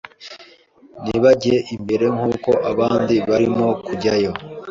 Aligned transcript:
ntibajye 1.03 1.55
imbere 1.75 2.05
nk’uko 2.15 2.49
abandi 2.71 3.15
barimo 3.29 3.67
kujyayo 3.85 4.31